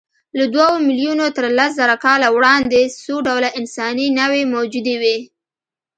[0.37, 5.17] له دوو میلیونو تر لسزره کاله وړاندې څو ډوله انساني نوعې موجودې وې.